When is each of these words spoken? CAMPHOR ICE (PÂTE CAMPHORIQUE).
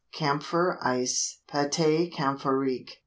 CAMPHOR 0.13 0.79
ICE 0.81 1.41
(PÂTE 1.47 2.11
CAMPHORIQUE). 2.11 2.95